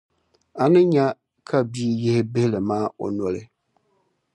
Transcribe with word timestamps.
a 0.63 0.65
ni 0.71 0.81
nya 0.91 1.05
ka 1.47 1.57
bia 1.71 1.89
yihi 2.01 2.21
bihili 2.31 2.59
maa 2.69 2.85
o 3.03 3.05
noli. 3.17 3.41